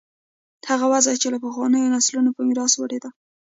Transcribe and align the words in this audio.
هغه 0.71 0.85
وضع 0.93 1.13
چې 1.21 1.27
له 1.33 1.37
پخوانیو 1.43 1.93
نسلونو 1.95 2.29
په 2.37 2.41
میراث 2.47 2.73
وړې 2.77 2.99
ده. 3.03 3.09